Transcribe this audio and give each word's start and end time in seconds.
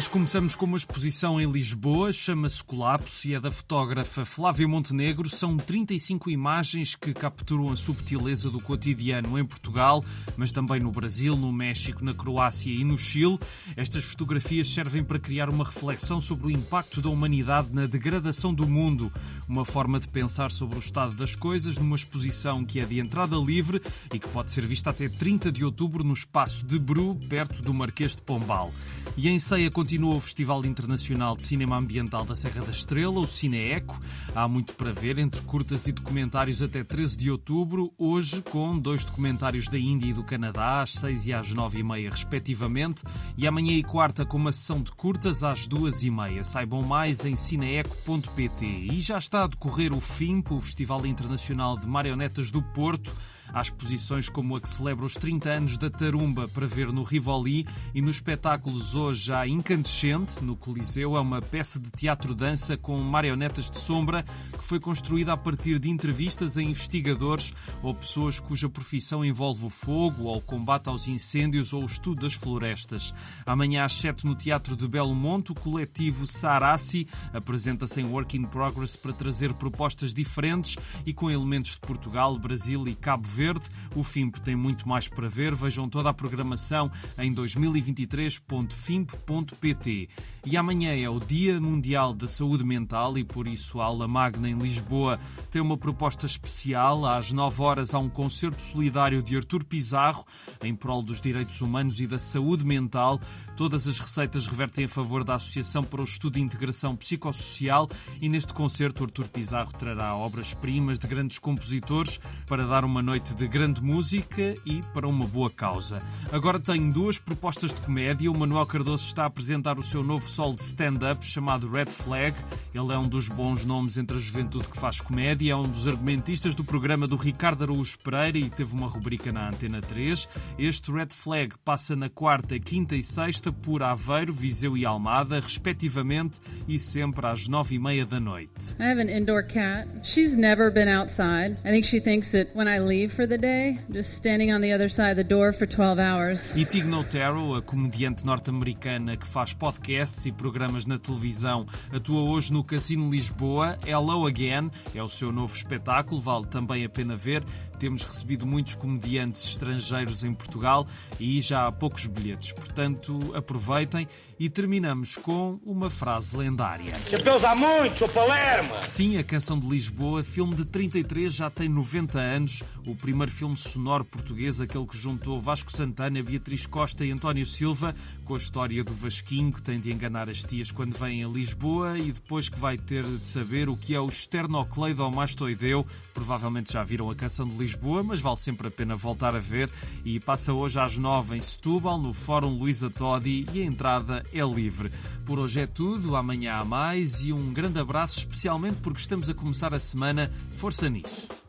Hoje 0.00 0.08
começamos 0.08 0.56
com 0.56 0.64
uma 0.64 0.78
exposição 0.78 1.38
em 1.38 1.44
Lisboa, 1.44 2.10
chama-se 2.10 2.64
Colapso 2.64 3.28
e 3.28 3.34
é 3.34 3.38
da 3.38 3.50
fotógrafa 3.50 4.24
Flávia 4.24 4.66
Montenegro. 4.66 5.28
São 5.28 5.58
35 5.58 6.30
imagens 6.30 6.96
que 6.96 7.12
capturam 7.12 7.70
a 7.70 7.76
subtileza 7.76 8.48
do 8.48 8.62
cotidiano 8.62 9.38
em 9.38 9.44
Portugal, 9.44 10.02
mas 10.38 10.52
também 10.52 10.80
no 10.80 10.90
Brasil, 10.90 11.36
no 11.36 11.52
México, 11.52 12.02
na 12.02 12.14
Croácia 12.14 12.72
e 12.72 12.82
no 12.82 12.96
Chile. 12.96 13.38
Estas 13.76 14.06
fotografias 14.06 14.70
servem 14.70 15.04
para 15.04 15.18
criar 15.18 15.50
uma 15.50 15.66
reflexão 15.66 16.18
sobre 16.18 16.46
o 16.46 16.50
impacto 16.50 17.02
da 17.02 17.10
humanidade 17.10 17.68
na 17.70 17.84
degradação 17.84 18.54
do 18.54 18.66
mundo, 18.66 19.12
uma 19.46 19.66
forma 19.66 20.00
de 20.00 20.08
pensar 20.08 20.50
sobre 20.50 20.78
o 20.78 20.80
estado 20.80 21.14
das 21.14 21.34
coisas 21.34 21.76
numa 21.76 21.96
exposição 21.96 22.64
que 22.64 22.80
é 22.80 22.86
de 22.86 23.00
entrada 23.00 23.36
livre 23.36 23.82
e 24.14 24.18
que 24.18 24.28
pode 24.28 24.50
ser 24.50 24.64
vista 24.64 24.88
até 24.88 25.10
30 25.10 25.52
de 25.52 25.62
outubro 25.62 26.02
no 26.02 26.14
espaço 26.14 26.64
de 26.64 26.78
Bru, 26.78 27.16
perto 27.28 27.60
do 27.60 27.74
Marquês 27.74 28.16
de 28.16 28.22
Pombal. 28.22 28.72
E 29.16 29.28
em 29.28 29.38
ceia 29.38 29.70
continua 29.70 30.14
o 30.14 30.20
Festival 30.20 30.64
Internacional 30.64 31.36
de 31.36 31.44
Cinema 31.44 31.76
Ambiental 31.76 32.24
da 32.24 32.34
Serra 32.34 32.64
da 32.64 32.70
Estrela, 32.70 33.20
o 33.20 33.26
Cineeco. 33.26 34.00
Há 34.34 34.48
muito 34.48 34.72
para 34.74 34.92
ver, 34.92 35.18
entre 35.18 35.42
curtas 35.42 35.86
e 35.86 35.92
documentários 35.92 36.62
até 36.62 36.82
13 36.82 37.16
de 37.16 37.30
outubro, 37.30 37.92
hoje 37.98 38.40
com 38.42 38.78
dois 38.78 39.04
documentários 39.04 39.68
da 39.68 39.78
Índia 39.78 40.08
e 40.08 40.12
do 40.12 40.24
Canadá, 40.24 40.82
às 40.82 40.92
6 40.94 41.26
e 41.26 41.32
às 41.32 41.52
9 41.52 41.80
e 41.80 41.82
meia, 41.82 42.10
respectivamente, 42.10 43.02
e 43.36 43.46
amanhã 43.46 43.72
e 43.72 43.82
quarta 43.82 44.24
com 44.24 44.36
uma 44.36 44.52
sessão 44.52 44.80
de 44.80 44.90
curtas 44.92 45.42
às 45.44 45.66
2 45.66 46.04
e 46.04 46.10
meia. 46.10 46.42
Saibam 46.42 46.82
mais 46.82 47.24
em 47.24 47.36
cineeco.pt. 47.36 48.64
E 48.64 49.00
já 49.00 49.18
está 49.18 49.44
a 49.44 49.48
decorrer 49.48 49.92
o 49.92 50.00
FIMP, 50.00 50.52
o 50.52 50.60
Festival 50.60 51.04
Internacional 51.04 51.76
de 51.76 51.86
Marionetas 51.86 52.50
do 52.50 52.62
Porto, 52.62 53.14
Há 53.52 53.60
exposições 53.60 54.28
como 54.28 54.54
a 54.54 54.60
que 54.60 54.68
celebra 54.68 55.04
os 55.04 55.14
30 55.14 55.50
anos 55.50 55.76
da 55.76 55.90
Tarumba 55.90 56.46
para 56.46 56.66
ver 56.66 56.92
no 56.92 57.02
Rivoli 57.02 57.66
e 57.92 58.00
nos 58.00 58.16
espetáculos 58.16 58.94
hoje 58.94 59.32
há 59.32 59.46
Incandescente, 59.46 60.42
no 60.42 60.54
Coliseu. 60.54 61.16
É 61.16 61.20
uma 61.20 61.42
peça 61.42 61.80
de 61.80 61.90
teatro-dança 61.90 62.76
com 62.76 62.96
marionetas 63.00 63.68
de 63.68 63.78
sombra 63.78 64.24
que 64.56 64.62
foi 64.62 64.78
construída 64.78 65.32
a 65.32 65.36
partir 65.36 65.80
de 65.80 65.90
entrevistas 65.90 66.56
a 66.56 66.62
investigadores 66.62 67.52
ou 67.82 67.92
pessoas 67.92 68.38
cuja 68.38 68.68
profissão 68.68 69.24
envolve 69.24 69.66
o 69.66 69.70
fogo 69.70 70.24
ou 70.24 70.36
o 70.36 70.42
combate 70.42 70.88
aos 70.88 71.08
incêndios 71.08 71.72
ou 71.72 71.82
o 71.82 71.86
estudo 71.86 72.22
das 72.22 72.34
florestas. 72.34 73.12
Amanhã 73.44 73.84
às 73.84 73.94
7 73.94 74.26
no 74.26 74.36
Teatro 74.36 74.76
de 74.76 74.86
Belo 74.86 75.14
Monte, 75.14 75.50
o 75.50 75.54
coletivo 75.56 76.24
Sarassi 76.24 77.08
apresenta-se 77.32 78.00
em 78.00 78.04
Work 78.04 78.36
in 78.36 78.44
Progress 78.44 78.96
para 78.96 79.12
trazer 79.12 79.52
propostas 79.54 80.14
diferentes 80.14 80.76
e 81.04 81.12
com 81.12 81.28
elementos 81.28 81.72
de 81.72 81.80
Portugal, 81.80 82.38
Brasil 82.38 82.86
e 82.86 82.94
Cabo 82.94 83.26
Verde 83.26 83.39
Verde. 83.40 83.70
O 83.96 84.04
FIMP 84.04 84.38
tem 84.40 84.54
muito 84.54 84.86
mais 84.86 85.08
para 85.08 85.26
ver. 85.26 85.54
Vejam 85.54 85.88
toda 85.88 86.10
a 86.10 86.12
programação 86.12 86.92
em 87.16 87.32
2023.fimp.pt. 87.32 90.08
E 90.44 90.58
amanhã 90.58 90.94
é 90.94 91.08
o 91.08 91.18
Dia 91.18 91.58
Mundial 91.58 92.12
da 92.12 92.28
Saúde 92.28 92.64
Mental 92.64 93.16
e 93.16 93.24
por 93.24 93.48
isso 93.48 93.80
a 93.80 93.86
Aula 93.86 94.06
Magna 94.06 94.50
em 94.50 94.58
Lisboa 94.58 95.18
tem 95.50 95.62
uma 95.62 95.78
proposta 95.78 96.26
especial. 96.26 97.06
Às 97.06 97.32
9 97.32 97.62
horas 97.62 97.94
há 97.94 97.98
um 97.98 98.10
concerto 98.10 98.62
solidário 98.62 99.22
de 99.22 99.36
Artur 99.36 99.64
Pizarro 99.64 100.26
em 100.62 100.74
prol 100.74 101.02
dos 101.02 101.18
direitos 101.18 101.62
humanos 101.62 101.98
e 101.98 102.06
da 102.06 102.18
saúde 102.18 102.62
mental. 102.62 103.18
Todas 103.56 103.88
as 103.88 103.98
receitas 103.98 104.46
revertem 104.46 104.84
a 104.84 104.88
favor 104.88 105.24
da 105.24 105.36
Associação 105.36 105.82
para 105.82 106.02
o 106.02 106.04
Estudo 106.04 106.38
e 106.38 106.42
Integração 106.42 106.94
Psicossocial 106.94 107.88
e 108.20 108.28
neste 108.28 108.52
concerto 108.52 109.04
Artur 109.04 109.28
Pizarro 109.28 109.72
trará 109.72 110.14
obras-primas 110.14 110.98
de 110.98 111.06
grandes 111.06 111.38
compositores 111.38 112.20
para 112.46 112.66
dar 112.66 112.84
uma 112.84 113.02
noite 113.02 113.29
noite 113.30 113.34
de 113.34 113.48
grande 113.48 113.82
música 113.82 114.54
e 114.64 114.82
para 114.92 115.06
uma 115.06 115.26
boa 115.26 115.50
causa. 115.50 116.02
Agora 116.32 116.58
tenho 116.58 116.92
duas 116.92 117.18
propostas 117.18 117.72
de 117.72 117.80
comédia. 117.80 118.30
O 118.30 118.36
Manuel 118.36 118.66
Cardoso 118.66 119.06
está 119.06 119.24
a 119.24 119.26
apresentar 119.26 119.78
o 119.78 119.82
seu 119.82 120.02
novo 120.02 120.28
solo 120.28 120.54
de 120.54 120.62
stand-up 120.62 121.24
chamado 121.26 121.70
Red 121.70 121.90
Flag. 121.90 122.34
Ele 122.74 122.92
é 122.92 122.98
um 122.98 123.08
dos 123.08 123.28
bons 123.28 123.64
nomes 123.64 123.98
entre 123.98 124.16
a 124.16 124.20
juventude 124.20 124.68
que 124.68 124.78
faz 124.78 125.00
comédia, 125.00 125.52
é 125.52 125.56
um 125.56 125.68
dos 125.68 125.86
argumentistas 125.86 126.54
do 126.54 126.64
programa 126.64 127.06
do 127.06 127.16
Ricardo 127.16 127.64
Araújo 127.64 127.98
Pereira 127.98 128.38
e 128.38 128.48
teve 128.48 128.74
uma 128.74 128.86
rubrica 128.86 129.32
na 129.32 129.48
Antena 129.48 129.80
3. 129.80 130.28
Este 130.58 130.92
Red 130.92 131.08
Flag 131.10 131.54
passa 131.64 131.96
na 131.96 132.08
quarta, 132.08 132.58
quinta 132.58 132.94
e 132.94 133.02
sexta 133.02 133.52
por 133.52 133.82
Aveiro, 133.82 134.32
Viseu 134.32 134.76
e 134.76 134.84
Almada, 134.84 135.40
respectivamente, 135.40 136.40
e 136.68 136.78
sempre 136.78 137.26
às 137.26 137.48
nove 137.48 137.74
e 137.74 137.78
meia 137.78 138.06
da 138.06 138.20
noite. 138.20 138.74
I 138.78 138.84
have 138.84 139.00
an 139.00 139.10
indoor 139.10 139.42
cat. 139.42 139.88
She's 140.02 140.36
never 140.36 140.72
been 140.72 140.88
outside. 140.88 141.58
I 141.64 141.70
think 141.70 141.84
she 141.84 142.00
thinks 142.00 142.32
that 142.32 142.54
when 142.54 142.68
I 142.68 142.78
leave 142.78 143.14
for 143.20 143.26
the 143.26 143.36
day, 143.36 143.78
just 143.90 144.14
standing 144.14 144.50
on 144.50 144.62
the 144.62 144.72
other 144.72 144.88
side 144.88 145.10
of 145.10 145.16
the 145.16 145.24
door 145.24 145.52
for 145.52 145.66
12 145.66 145.98
hours. 145.98 146.56
E 146.56 146.64
Tig 146.64 146.86
Notaro, 146.86 147.54
a 147.54 147.60
comediante 147.60 148.24
norte-americana 148.24 149.14
que 149.14 149.26
faz 149.26 149.52
podcasts 149.52 150.24
e 150.24 150.32
programas 150.32 150.86
na 150.86 150.98
televisão, 150.98 151.66
atua 151.92 152.22
hoje 152.22 152.50
no 152.50 152.64
Casino 152.64 153.10
Lisboa. 153.10 153.78
Hello 153.86 154.26
Again 154.26 154.70
é 154.94 155.02
o 155.02 155.08
seu 155.10 155.30
novo 155.30 155.54
espetáculo, 155.54 156.18
vale 156.18 156.46
também 156.46 156.82
a 156.82 156.88
pena 156.88 157.14
ver. 157.14 157.44
Temos 157.78 158.04
recebido 158.04 158.46
muitos 158.46 158.74
comediantes 158.74 159.42
estrangeiros 159.42 160.22
em 160.22 160.34
Portugal 160.34 160.86
e 161.18 161.40
já 161.40 161.66
há 161.66 161.72
poucos 161.72 162.06
bilhetes, 162.06 162.52
portanto 162.52 163.32
aproveitem 163.34 164.06
e 164.38 164.50
terminamos 164.50 165.16
com 165.16 165.58
uma 165.64 165.88
frase 165.88 166.36
lendária. 166.36 166.94
Chapéus 167.08 167.42
há 167.42 167.54
muito, 167.54 168.06
Palermo! 168.08 168.74
Sim, 168.84 169.16
a 169.16 169.24
Canção 169.24 169.58
de 169.58 169.66
Lisboa, 169.66 170.22
filme 170.22 170.54
de 170.54 170.66
33, 170.66 171.32
já 171.34 171.48
tem 171.48 171.70
90 171.70 172.18
anos, 172.18 172.62
o 172.86 172.94
primeiro 173.10 173.32
filme 173.32 173.56
sonoro 173.56 174.04
português, 174.04 174.60
aquele 174.60 174.86
que 174.86 174.96
juntou 174.96 175.40
Vasco 175.40 175.76
Santana, 175.76 176.22
Beatriz 176.22 176.64
Costa 176.64 177.04
e 177.04 177.10
António 177.10 177.44
Silva, 177.44 177.92
com 178.24 178.36
a 178.36 178.38
história 178.38 178.84
do 178.84 178.94
Vasquinho, 178.94 179.52
que 179.52 179.60
tem 179.60 179.80
de 179.80 179.90
enganar 179.90 180.30
as 180.30 180.44
tias 180.44 180.70
quando 180.70 180.96
vem 180.96 181.24
a 181.24 181.28
Lisboa 181.28 181.98
e 181.98 182.12
depois 182.12 182.48
que 182.48 182.56
vai 182.56 182.78
ter 182.78 183.04
de 183.04 183.26
saber 183.26 183.68
o 183.68 183.76
que 183.76 183.96
é 183.96 184.00
o 184.00 184.08
esternocleidomastoideu. 184.08 185.84
Provavelmente 186.14 186.72
já 186.72 186.84
viram 186.84 187.10
a 187.10 187.14
Canção 187.16 187.48
de 187.48 187.56
Lisboa 187.56 188.04
mas 188.04 188.20
vale 188.20 188.36
sempre 188.36 188.68
a 188.68 188.70
pena 188.70 188.94
voltar 188.94 189.34
a 189.34 189.40
ver 189.40 189.68
e 190.04 190.20
passa 190.20 190.52
hoje 190.52 190.78
às 190.78 190.96
nove 190.96 191.36
em 191.36 191.40
Setúbal, 191.40 191.98
no 191.98 192.12
Fórum 192.12 192.56
Luísa 192.56 192.88
Todi 192.90 193.44
e 193.52 193.60
a 193.60 193.64
entrada 193.64 194.24
é 194.32 194.44
livre. 194.44 194.88
Por 195.26 195.40
hoje 195.40 195.62
é 195.62 195.66
tudo, 195.66 196.14
amanhã 196.14 196.54
há 196.54 196.64
mais 196.64 197.22
e 197.22 197.32
um 197.32 197.52
grande 197.52 197.80
abraço, 197.80 198.20
especialmente 198.20 198.76
porque 198.80 199.00
estamos 199.00 199.28
a 199.28 199.34
começar 199.34 199.74
a 199.74 199.80
semana. 199.80 200.30
Força 200.52 200.88
nisso! 200.88 201.39